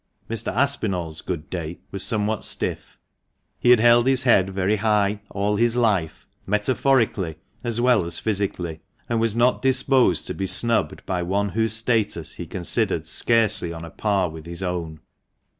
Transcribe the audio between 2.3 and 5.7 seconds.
stiff. He had held his head very high all